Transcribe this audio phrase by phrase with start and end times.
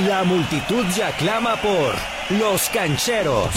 [0.00, 1.94] La multitud ya clama por
[2.38, 3.48] Los Cancheros.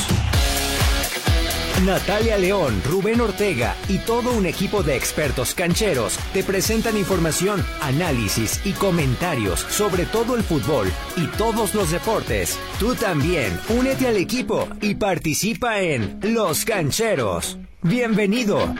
[1.85, 8.61] Natalia León, Rubén Ortega y todo un equipo de expertos cancheros te presentan información, análisis
[8.65, 12.57] y comentarios sobre todo el fútbol y todos los deportes.
[12.79, 17.57] Tú también, únete al equipo y participa en Los Cancheros.
[17.81, 18.75] Bienvenido.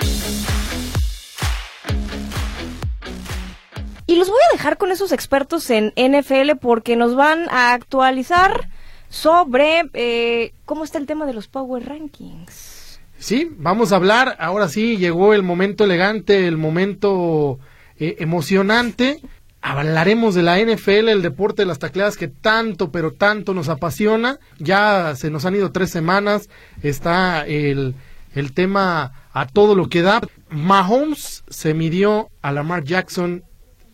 [4.10, 8.68] Y los voy a dejar con esos expertos en NFL porque nos van a actualizar
[9.08, 13.00] sobre eh, cómo está el tema de los Power Rankings.
[13.20, 14.36] Sí, vamos a hablar.
[14.40, 17.60] Ahora sí, llegó el momento elegante, el momento
[18.00, 19.22] eh, emocionante.
[19.62, 24.40] Hablaremos de la NFL, el deporte de las tacleadas que tanto, pero tanto nos apasiona.
[24.58, 26.50] Ya se nos han ido tres semanas.
[26.82, 27.94] Está el,
[28.34, 30.20] el tema a todo lo que da.
[30.50, 33.44] Mahomes se midió a Lamar Jackson.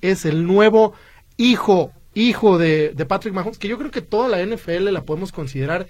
[0.01, 0.93] Es el nuevo
[1.37, 5.31] hijo, hijo de, de Patrick Mahomes, que yo creo que toda la NFL la podemos
[5.31, 5.87] considerar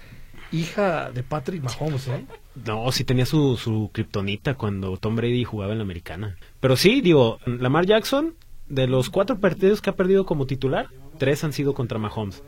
[0.52, 2.24] hija de Patrick Mahomes, ¿eh?
[2.64, 6.36] No, sí tenía su, su kriptonita cuando Tom Brady jugaba en la americana.
[6.60, 8.34] Pero sí, digo, Lamar Jackson,
[8.68, 12.42] de los cuatro partidos que ha perdido como titular, tres han sido contra Mahomes.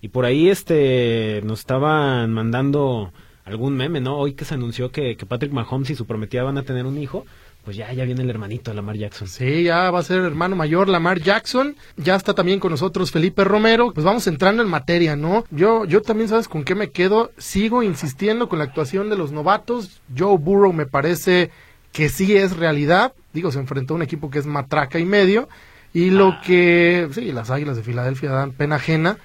[0.00, 3.12] Y por ahí este nos estaban mandando
[3.44, 4.18] algún meme, ¿no?
[4.18, 6.98] Hoy que se anunció que, que Patrick Mahomes y su prometida van a tener un
[6.98, 7.24] hijo,
[7.64, 9.26] pues ya, ya viene el hermanito de Lamar Jackson.
[9.26, 11.76] Sí, ya va a ser hermano mayor Lamar Jackson.
[11.96, 13.92] Ya está también con nosotros Felipe Romero.
[13.92, 15.44] Pues vamos entrando en materia, ¿no?
[15.50, 17.32] Yo, yo también, ¿sabes con qué me quedo?
[17.38, 20.02] Sigo insistiendo con la actuación de los novatos.
[20.16, 21.50] Joe Burrow me parece
[21.92, 23.12] que sí es realidad.
[23.32, 25.48] Digo, se enfrentó a un equipo que es matraca y medio.
[25.92, 26.40] Y lo Ah.
[26.44, 29.16] que, sí, las Águilas de Filadelfia dan pena ajena.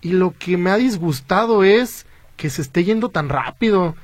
[0.00, 3.94] Y lo que me ha disgustado es que se esté yendo tan rápido.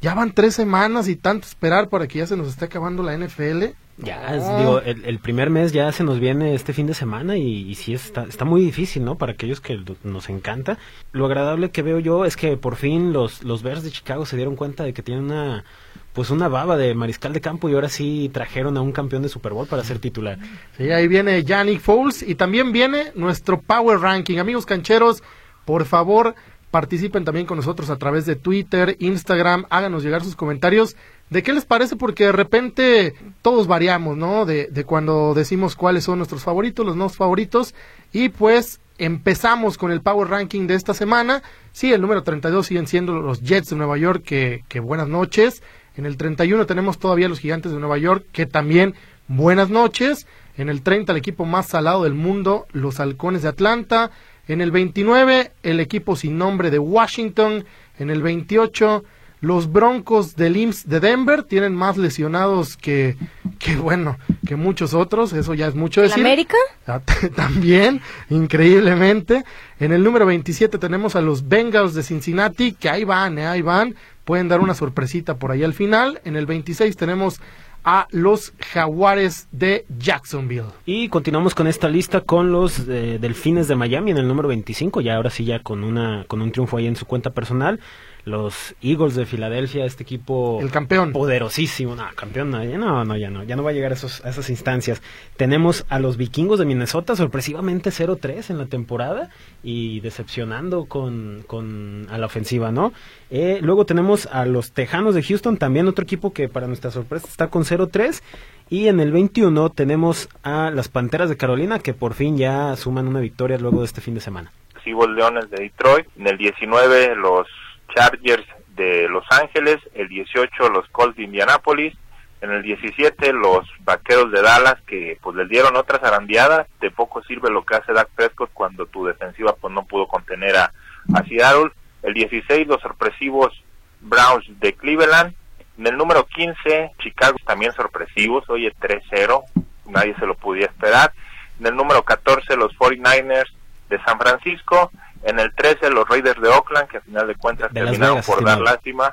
[0.00, 3.16] Ya van tres semanas y tanto esperar para que ya se nos esté acabando la
[3.16, 3.64] NFL.
[3.98, 7.70] Ya, digo, el, el primer mes ya se nos viene este fin de semana y,
[7.70, 9.16] y sí está, está muy difícil, ¿no?
[9.16, 10.76] Para aquellos que nos encanta.
[11.12, 14.36] Lo agradable que veo yo es que por fin los, los Bears de Chicago se
[14.36, 15.64] dieron cuenta de que tienen una,
[16.12, 19.30] pues una baba de mariscal de campo y ahora sí trajeron a un campeón de
[19.30, 20.38] Super Bowl para ser titular.
[20.76, 24.36] Sí, ahí viene Yannick Foles y también viene nuestro Power Ranking.
[24.36, 25.22] Amigos cancheros,
[25.64, 26.34] por favor,
[26.76, 30.94] participen también con nosotros a través de Twitter, Instagram, háganos llegar sus comentarios
[31.30, 34.44] de qué les parece, porque de repente todos variamos, ¿no?
[34.44, 37.74] De, de cuando decimos cuáles son nuestros favoritos, los no favoritos,
[38.12, 41.42] y pues empezamos con el Power Ranking de esta semana.
[41.72, 45.62] Sí, el número 32 siguen siendo los Jets de Nueva York, que, que buenas noches.
[45.96, 48.94] En el 31 tenemos todavía los Gigantes de Nueva York, que también
[49.28, 50.26] buenas noches.
[50.58, 54.10] En el 30 el equipo más salado del mundo, los Halcones de Atlanta.
[54.48, 57.64] En el 29 el equipo sin nombre de Washington.
[57.98, 59.04] En el 28
[59.40, 63.16] los Broncos del IMSS de Denver tienen más lesionados que,
[63.58, 65.32] que bueno, que muchos otros.
[65.32, 66.24] Eso ya es mucho ¿En decir.
[66.24, 66.56] América?
[66.86, 67.00] Ah,
[67.36, 69.44] También, increíblemente.
[69.78, 73.62] En el número 27 tenemos a los Bengals de Cincinnati, que ahí van, eh, ahí
[73.62, 73.94] van.
[74.24, 76.20] Pueden dar una sorpresita por ahí al final.
[76.24, 77.40] En el 26 tenemos
[77.86, 80.66] a los Jaguares de Jacksonville.
[80.84, 85.00] Y continuamos con esta lista con los eh, Delfines de Miami en el número 25,
[85.00, 87.78] ya ahora sí ya con una con un triunfo ahí en su cuenta personal.
[88.26, 91.12] Los Eagles de Filadelfia, este equipo El campeón.
[91.12, 93.94] poderosísimo, no, campeón, no, ya no, no, ya no, ya no va a llegar a,
[93.94, 95.00] esos, a esas instancias.
[95.36, 99.30] Tenemos a los vikingos de Minnesota, sorpresivamente 0-3 en la temporada
[99.62, 102.92] y decepcionando con, con a la ofensiva, ¿no?
[103.30, 107.28] Eh, luego tenemos a los Tejanos de Houston, también otro equipo que para nuestra sorpresa
[107.28, 108.22] está con 0-3.
[108.68, 113.06] Y en el 21 tenemos a las Panteras de Carolina que por fin ya suman
[113.06, 114.50] una victoria luego de este fin de semana.
[114.84, 117.46] Evil Leones de Detroit, en el 19 los
[117.96, 121.94] Chargers de Los Ángeles, el 18 los Colts de Indianápolis,
[122.42, 127.22] en el 17 los Vaqueros de Dallas que pues les dieron otra zarandeada, de poco
[127.22, 130.72] sirve lo que hace Dak Prescott cuando tu defensiva pues no pudo contener a,
[131.14, 131.70] a Seattle,
[132.02, 133.52] el 16 los sorpresivos
[134.00, 135.34] Browns de Cleveland,
[135.78, 139.42] en el número 15 Chicago también sorpresivos, oye 3-0,
[139.86, 141.12] nadie se lo podía esperar,
[141.58, 143.50] en el número 14 los 49ers
[143.88, 144.90] de San Francisco,
[145.26, 148.26] en el 13 los Raiders de Oakland, que a final de cuentas De terminaron Vegas,
[148.26, 149.12] por dar lástima,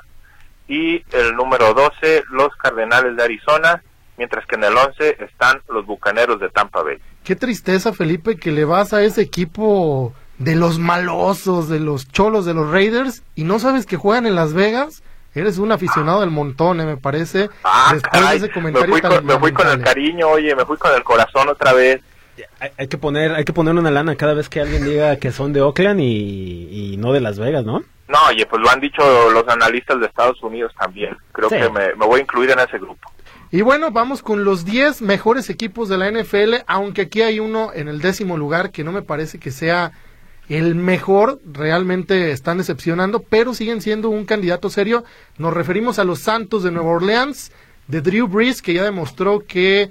[0.68, 3.82] y el número 12 los Cardenales de Arizona,
[4.16, 6.98] mientras que en el 11 están los Bucaneros de Tampa Bay.
[7.24, 12.46] Qué tristeza, Felipe, que le vas a ese equipo de los malosos, de los cholos,
[12.46, 15.02] de los Raiders, y no sabes que juegan en Las Vegas.
[15.34, 17.50] Eres un aficionado del montón, eh, me parece.
[17.64, 20.28] Ah, después caray, de ese me, comentario fui tan con, me fui con el cariño,
[20.28, 22.00] oye, me fui con el corazón otra vez.
[22.60, 25.30] Hay, hay que poner hay que poner una lana cada vez que alguien diga que
[25.32, 27.80] son de Oakland y, y no de Las Vegas, ¿no?
[28.08, 31.16] No, oye, pues lo han dicho los analistas de Estados Unidos también.
[31.32, 31.56] Creo Sí.
[31.56, 33.10] que me, me voy a incluir en ese grupo.
[33.50, 37.70] Y bueno, vamos con los 10 mejores equipos de la NFL, aunque aquí hay uno
[37.72, 39.92] en el décimo lugar que no me parece que sea
[40.48, 45.04] el mejor, realmente están decepcionando, pero siguen siendo un candidato serio.
[45.38, 47.52] Nos referimos a los Santos de Nueva Orleans,
[47.88, 49.90] de Drew Brees, que ya demostró que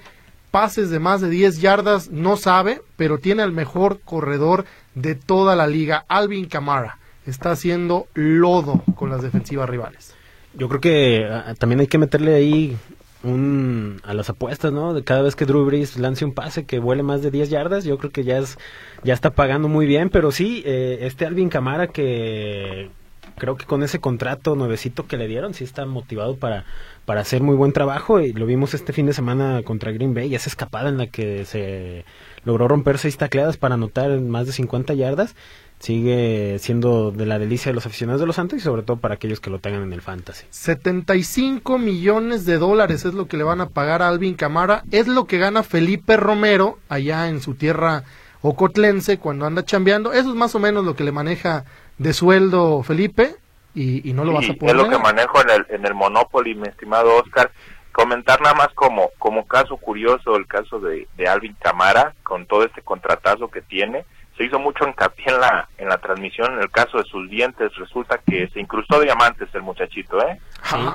[0.54, 5.56] pases de más de 10 yardas no sabe, pero tiene el mejor corredor de toda
[5.56, 7.00] la liga, Alvin Kamara.
[7.26, 10.14] Está haciendo lodo con las defensivas rivales.
[10.54, 12.78] Yo creo que ah, también hay que meterle ahí
[13.24, 14.94] un, a las apuestas, ¿no?
[14.94, 17.84] De cada vez que Drew Brees lance un pase que vuele más de 10 yardas,
[17.84, 18.60] yo creo que ya es
[19.04, 22.92] ya está pagando muy bien, pero sí, eh, este Alvin Camara que
[23.38, 26.66] creo que con ese contrato nuevecito que le dieron, sí está motivado para,
[27.06, 30.34] para hacer muy buen trabajo y lo vimos este fin de semana contra Green Bay,
[30.34, 32.06] esa escapada en la que se
[32.46, 35.36] logró romper seis tacleadas para anotar más de 50 yardas
[35.84, 39.16] sigue siendo de la delicia de los aficionados de los Santos y sobre todo para
[39.16, 40.46] aquellos que lo tengan en el fantasy.
[40.50, 45.08] 75 millones de dólares es lo que le van a pagar a Alvin Camara, es
[45.08, 48.06] lo que gana Felipe Romero allá en su tierra
[48.42, 51.66] ocotlense cuando anda chambeando, eso es más o menos lo que le maneja
[51.98, 53.36] de sueldo Felipe
[53.76, 54.76] y, no lo vas a poder.
[54.76, 57.52] Es lo que manejo en el, en el Monopoly, mi estimado Oscar.
[57.92, 62.66] Comentar nada más como, como caso curioso el caso de, de Alvin Camara con todo
[62.66, 64.06] este contratazo que tiene
[64.38, 67.72] se hizo mucho hincapié en la, en la transmisión, en el caso de sus dientes,
[67.76, 70.40] resulta que se incrustó diamantes el muchachito, ¿eh?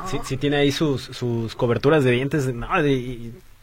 [0.07, 2.67] Sí, sí, tiene ahí sus, sus coberturas de dientes, no,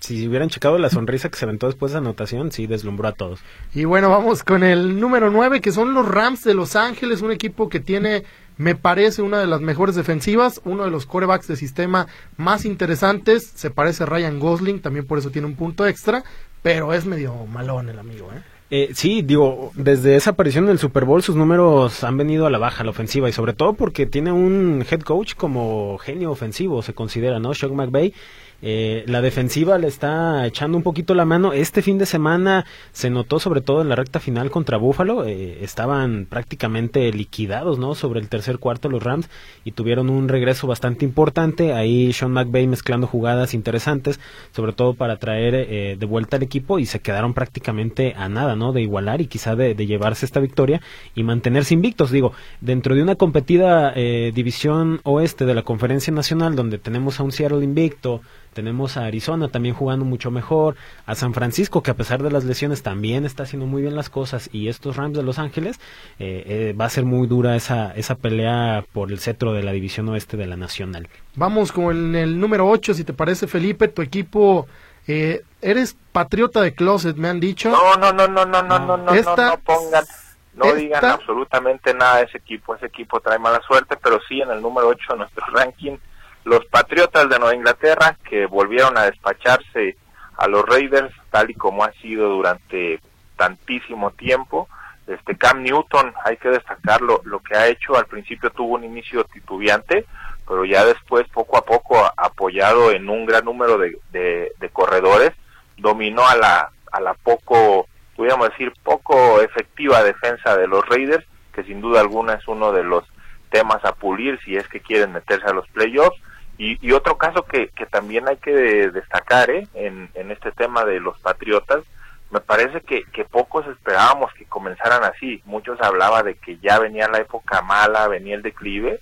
[0.06, 3.40] si hubieran checado la sonrisa que se aventó después de anotación, sí deslumbró a todos.
[3.74, 7.32] Y bueno, vamos con el número 9, que son los Rams de Los Ángeles, un
[7.32, 8.24] equipo que tiene,
[8.58, 12.06] me parece, una de las mejores defensivas, uno de los corebacks de sistema
[12.38, 16.24] más interesantes, se parece a Ryan Gosling, también por eso tiene un punto extra,
[16.62, 18.42] pero es medio malón el amigo, ¿eh?
[18.72, 22.50] Eh, sí, digo, desde esa aparición en el Super Bowl sus números han venido a
[22.50, 26.82] la baja, la ofensiva, y sobre todo porque tiene un head coach como genio ofensivo,
[26.82, 27.54] se considera, ¿no?
[27.54, 28.14] Shock McVay,
[28.62, 31.54] eh, la defensiva le está echando un poquito la mano.
[31.54, 35.26] Este fin de semana se notó sobre todo en la recta final contra Buffalo.
[35.26, 37.96] Eh, estaban prácticamente liquidados, ¿no?
[37.96, 39.30] Sobre el tercer cuarto los Rams
[39.64, 41.74] y tuvieron un regreso bastante importante.
[41.74, 44.20] Ahí Sean McVay mezclando jugadas interesantes,
[44.52, 48.56] sobre todo para traer eh, de vuelta al equipo y se quedaron prácticamente a nada,
[48.56, 48.74] ¿no?
[48.74, 50.82] De igualar y quizá de, de llevarse esta victoria
[51.14, 52.12] y mantenerse invictos.
[52.12, 57.32] Digo, dentro de una competida división oeste de la Conferencia Nacional donde tenemos a un
[57.32, 58.22] Seattle invicto,
[58.56, 62.46] tenemos a Arizona también jugando mucho mejor, a San Francisco que a pesar de las
[62.46, 65.78] lesiones también está haciendo muy bien las cosas y estos Rams de Los Ángeles
[66.20, 69.74] eh, eh, va a ser muy dura esa, esa pelea por el cetro de la
[69.74, 71.10] División Oeste de la Nacional.
[71.36, 74.68] Vamos con el número 8, si te parece Felipe, tu equipo
[75.06, 77.70] eh, eres patriota de closet, me han dicho.
[77.72, 79.50] No, no, no, no, no, no, no, no, Esta...
[79.50, 80.06] no pongan,
[80.54, 80.78] no Esta...
[80.78, 82.74] digan absolutamente nada de ese equipo.
[82.74, 85.98] Ese equipo trae mala suerte, pero sí en el número 8 de nuestro ranking
[86.46, 89.98] los Patriotas de Nueva Inglaterra que volvieron a despacharse
[90.38, 93.00] a los Raiders tal y como ha sido durante
[93.36, 94.70] tantísimo tiempo.
[95.08, 99.24] Este Cam Newton, hay que destacarlo, lo que ha hecho al principio tuvo un inicio
[99.26, 100.06] titubeante,
[100.48, 105.32] pero ya después poco a poco apoyado en un gran número de, de, corredores,
[105.78, 111.64] dominó a la, a la poco, pudiéramos decir, poco efectiva defensa de los Raiders, que
[111.64, 113.04] sin duda alguna es uno de los
[113.50, 116.20] temas a pulir si es que quieren meterse a los playoffs
[116.58, 119.68] y, otro caso que, que, también hay que destacar ¿eh?
[119.74, 121.84] en, en, este tema de los patriotas,
[122.32, 125.42] me parece que, que, pocos esperábamos que comenzaran así.
[125.46, 129.00] Muchos hablaban de que ya venía la época mala, venía el declive,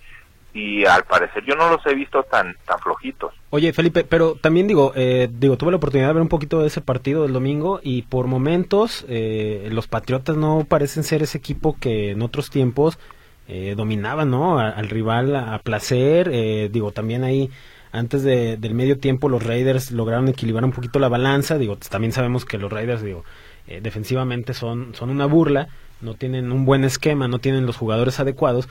[0.54, 3.34] y al parecer yo no los he visto tan tan flojitos.
[3.50, 6.68] Oye, Felipe, pero también digo, eh, digo, tuve la oportunidad de ver un poquito de
[6.68, 11.76] ese partido del domingo y por momentos eh, los Patriotas no parecen ser ese equipo
[11.80, 13.00] que en otros tiempos
[13.48, 14.60] eh, dominaban ¿no?
[14.60, 16.30] al rival a, placer.
[16.32, 17.50] Eh, digo, también ahí
[17.92, 21.58] antes de, del medio tiempo los Raiders lograron equilibrar un poquito la balanza.
[21.58, 23.24] Digo, también sabemos que los Raiders, digo,
[23.68, 25.68] eh, defensivamente son, son una burla,
[26.02, 28.68] no tienen un buen esquema, no tienen los jugadores adecuados,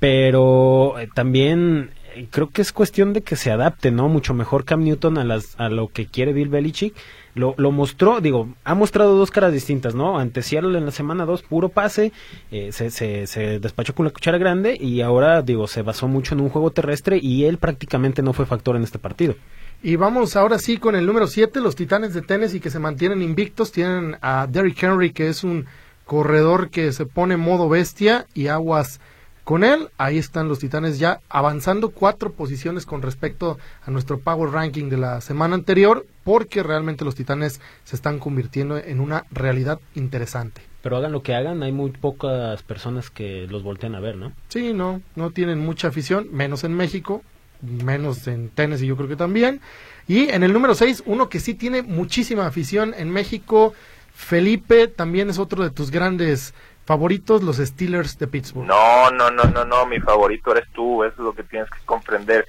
[0.00, 1.90] pero eh, también
[2.30, 4.08] creo que es cuestión de que se adapte, ¿no?
[4.08, 6.94] Mucho mejor Cam Newton a, las, a lo que quiere Bill Belichick.
[7.34, 10.18] Lo, lo mostró, digo, ha mostrado dos caras distintas, ¿no?
[10.18, 12.12] Ante Seattle en la semana 2, puro pase,
[12.52, 16.34] eh, se, se, se, despachó con la cuchara grande y ahora, digo, se basó mucho
[16.34, 19.34] en un juego terrestre y él prácticamente no fue factor en este partido.
[19.82, 23.20] Y vamos ahora sí con el número 7, los Titanes de Tennessee que se mantienen
[23.20, 25.66] invictos, tienen a Derrick Henry que es un
[26.04, 29.00] corredor que se pone modo bestia y aguas
[29.44, 34.50] con él, ahí están los Titanes ya avanzando cuatro posiciones con respecto a nuestro Power
[34.50, 39.80] Ranking de la semana anterior, porque realmente los Titanes se están convirtiendo en una realidad
[39.94, 40.62] interesante.
[40.82, 44.32] Pero hagan lo que hagan, hay muy pocas personas que los voltean a ver, ¿no?
[44.48, 47.22] Sí, no, no tienen mucha afición, menos en México,
[47.60, 49.60] menos en Tennessee yo creo que también.
[50.08, 53.74] Y en el número 6, uno que sí tiene muchísima afición en México,
[54.14, 58.66] Felipe también es otro de tus grandes favoritos los Steelers de Pittsburgh.
[58.66, 61.84] No, no, no, no, no, mi favorito eres tú, eso es lo que tienes que
[61.84, 62.46] comprender.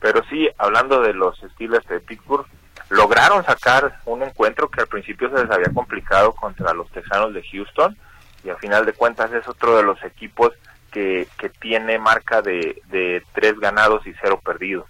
[0.00, 2.46] Pero sí, hablando de los Steelers de Pittsburgh,
[2.90, 7.42] lograron sacar un encuentro que al principio se les había complicado contra los Tejanos de
[7.42, 7.96] Houston
[8.44, 10.52] y al final de cuentas es otro de los equipos
[10.92, 14.86] que, que tiene marca de, de tres ganados y cero perdidos.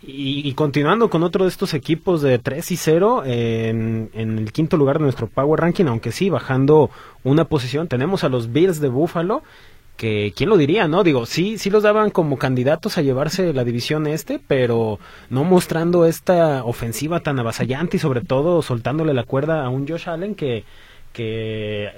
[0.00, 4.76] Y, continuando con otro de estos equipos de 3 y 0 en, en, el quinto
[4.76, 6.90] lugar de nuestro Power Ranking, aunque sí, bajando
[7.24, 9.42] una posición, tenemos a los Bills de Buffalo,
[9.98, 11.02] que quién lo diría, ¿no?
[11.02, 16.06] Digo, sí, sí los daban como candidatos a llevarse la división este, pero no mostrando
[16.06, 20.62] esta ofensiva tan avasallante y sobre todo soltándole la cuerda a un Josh Allen que,
[21.12, 21.90] que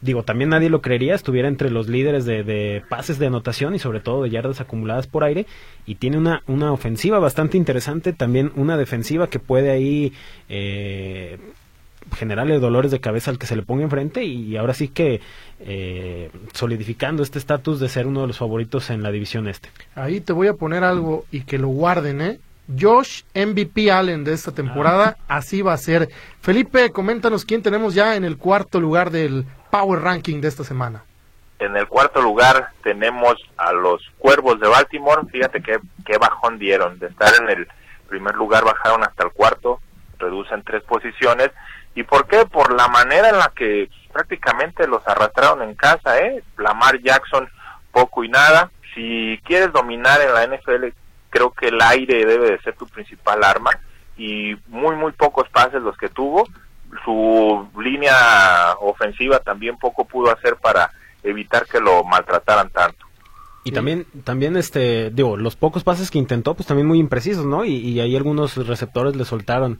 [0.00, 4.00] digo, también nadie lo creería, estuviera entre los líderes de, pases de anotación y sobre
[4.00, 5.46] todo de yardas acumuladas por aire
[5.86, 10.12] y tiene una, una ofensiva bastante interesante, también una defensiva que puede ahí
[10.48, 11.38] eh,
[12.16, 15.20] generarle dolores de cabeza al que se le ponga enfrente y ahora sí que
[15.60, 19.68] eh, solidificando este estatus de ser uno de los favoritos en la división este.
[19.94, 22.40] Ahí te voy a poner algo y que lo guarden, ¿eh?
[22.78, 25.38] Josh MVP Allen de esta temporada, ah.
[25.38, 26.10] así va a ser.
[26.42, 31.04] Felipe, coméntanos quién tenemos ya en el cuarto lugar del Power Ranking de esta semana.
[31.58, 35.22] En el cuarto lugar tenemos a los Cuervos de Baltimore.
[35.30, 36.98] Fíjate qué, qué bajón dieron.
[36.98, 37.68] De estar en el
[38.08, 39.80] primer lugar bajaron hasta el cuarto,
[40.18, 41.50] reducen tres posiciones.
[41.94, 42.46] ¿Y por qué?
[42.46, 46.42] Por la manera en la que prácticamente los arrastraron en casa, ¿eh?
[46.56, 47.48] Lamar Jackson,
[47.90, 48.70] poco y nada.
[48.94, 50.86] Si quieres dominar en la NFL,
[51.30, 53.70] creo que el aire debe de ser tu principal arma
[54.16, 56.46] y muy, muy pocos pases los que tuvo
[57.04, 60.90] su línea ofensiva también poco pudo hacer para
[61.22, 63.06] evitar que lo maltrataran tanto.
[63.64, 67.64] Y también, también este, digo, los pocos pases que intentó, pues también muy imprecisos, ¿no?
[67.64, 69.78] Y, ahí algunos receptores le soltaron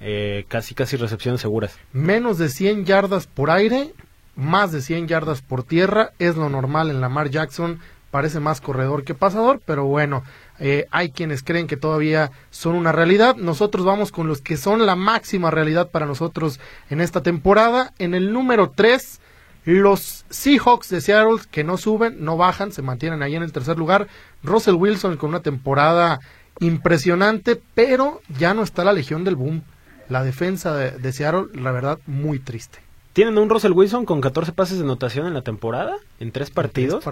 [0.00, 1.78] eh, casi, casi recepciones seguras.
[1.92, 3.94] Menos de 100 yardas por aire,
[4.36, 9.04] más de 100 yardas por tierra, es lo normal en Lamar Jackson parece más corredor
[9.04, 10.22] que pasador, pero bueno,
[10.58, 13.36] eh, hay quienes creen que todavía son una realidad.
[13.36, 17.92] Nosotros vamos con los que son la máxima realidad para nosotros en esta temporada.
[17.98, 19.20] En el número 3,
[19.64, 23.78] los Seahawks de Seattle, que no suben, no bajan, se mantienen ahí en el tercer
[23.78, 24.08] lugar.
[24.42, 26.20] Russell Wilson con una temporada
[26.58, 29.62] impresionante, pero ya no está la Legión del Boom.
[30.08, 32.89] La defensa de, de Seattle, la verdad, muy triste.
[33.12, 37.04] Tienen un Russell Wilson con 14 pases de anotación en la temporada, en tres partidos,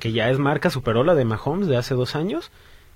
[0.00, 2.50] que ya es marca, superó la de Mahomes de hace dos años.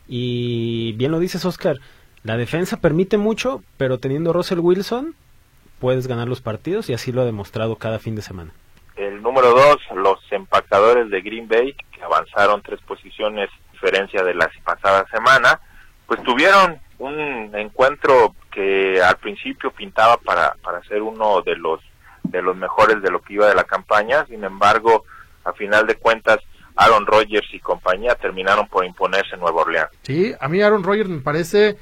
[0.09, 1.81] Y bien lo dices, Oscar,
[2.23, 5.15] la defensa permite mucho, pero teniendo Russell Wilson,
[5.81, 8.53] puedes ganar los partidos y así lo ha demostrado cada fin de semana.
[8.97, 14.51] El número dos, los empacadores de Green Bay, que avanzaron tres posiciones, diferencia de la
[14.65, 15.61] pasada semana,
[16.07, 21.81] pues tuvieron un encuentro que al principio pintaba para, para ser uno de los
[22.30, 24.26] de los mejores de lo que iba de la campaña.
[24.26, 25.04] Sin embargo,
[25.45, 26.38] a final de cuentas,
[26.76, 29.90] Aaron Rodgers y compañía terminaron por imponerse en Nueva Orleans.
[30.02, 31.76] Sí, a mí Aaron Rodgers me parece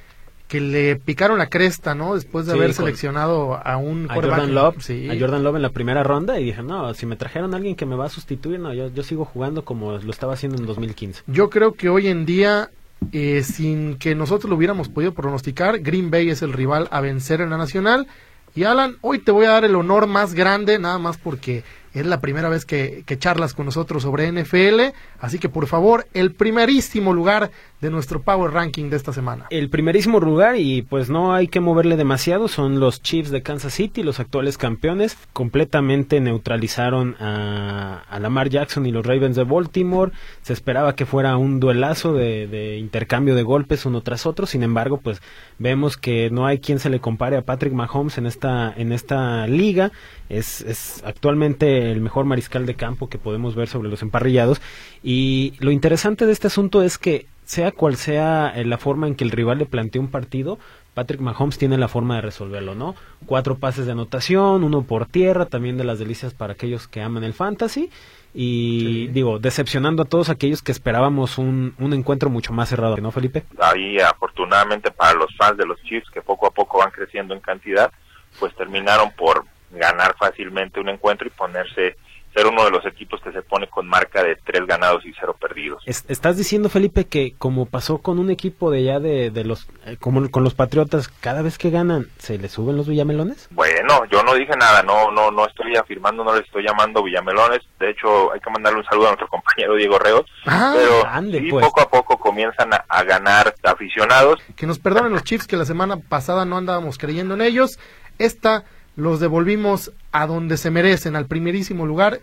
[0.49, 2.15] que le picaron la cresta, ¿no?
[2.15, 5.09] Después de haber seleccionado a un a Jordan Love, sí.
[5.11, 7.75] a Jordan Love en la primera ronda y dije, no, si me trajeron a alguien
[7.75, 10.67] que me va a sustituir, no, yo, yo sigo jugando como lo estaba haciendo en
[10.67, 11.23] 2015.
[11.27, 12.71] Yo creo que hoy en día,
[13.13, 17.41] eh, sin que nosotros lo hubiéramos podido pronosticar, Green Bay es el rival a vencer
[17.41, 18.07] en la Nacional
[18.55, 22.07] y Alan, hoy te voy a dar el honor más grande, nada más porque es
[22.07, 27.13] la primera vez que, charlas con nosotros sobre NFL, así que por favor, el primerísimo
[27.13, 29.47] lugar de nuestro Power Ranking de esta semana.
[29.51, 33.75] El primerísimo lugar, y pues no hay que moverle demasiado, son los Chiefs de Kansas
[33.75, 40.55] City, los actuales campeones, completamente neutralizaron a, Lamar Jackson y los Ravens de Baltimore, se
[40.55, 44.99] esperaba que fuera un duelazo de, de intercambio de golpes uno tras otro, sin embargo,
[44.99, 45.21] pues
[45.59, 49.47] vemos que no hay quien se le compare a Patrick Mahomes en esta, en esta
[49.47, 49.93] liga,
[50.29, 54.61] es, es actualmente el mejor mariscal de campo que podemos ver sobre los emparrillados.
[55.03, 59.15] Y lo interesante de este asunto es que, sea cual sea eh, la forma en
[59.15, 60.59] que el rival le plantea un partido,
[60.95, 62.95] Patrick Mahomes tiene la forma de resolverlo, ¿no?
[63.27, 67.25] Cuatro pases de anotación, uno por tierra, también de las delicias para aquellos que aman
[67.25, 67.91] el fantasy.
[68.33, 73.11] Y digo, decepcionando a todos aquellos que esperábamos un, un encuentro mucho más cerrado, ¿no,
[73.11, 73.45] Felipe?
[73.61, 77.41] Ahí, afortunadamente para los fans de los Chiefs, que poco a poco van creciendo en
[77.41, 77.93] cantidad,
[78.39, 81.97] pues terminaron por ganar fácilmente un encuentro y ponerse
[82.35, 85.37] ser uno de los equipos que se pone con marca de tres ganados y cero
[85.41, 85.83] perdidos.
[85.87, 89.97] ¿Estás diciendo, Felipe, que como pasó con un equipo de ya de, de los, eh,
[90.01, 93.49] como con los Patriotas, cada vez que ganan, se les suben los Villamelones?
[93.53, 97.61] Bueno, yo no dije nada, no, no, no estoy afirmando, no les estoy llamando Villamelones.
[97.79, 100.25] De hecho, hay que mandarle un saludo a nuestro compañero Diego Reos.
[100.47, 101.65] Ah, pero sí, pues.
[101.65, 104.41] poco a poco comienzan a, a ganar aficionados.
[104.57, 107.79] Que nos perdonen los Chiefs que la semana pasada no andábamos creyendo en ellos.
[108.19, 108.65] Esta
[108.97, 112.21] los devolvimos a donde se merecen, al primerísimo lugar.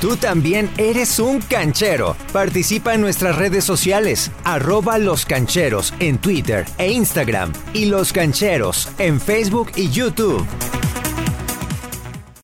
[0.00, 2.16] Tú también eres un canchero.
[2.32, 8.88] Participa en nuestras redes sociales, arroba los cancheros en Twitter e Instagram y los cancheros
[8.98, 10.46] en Facebook y YouTube.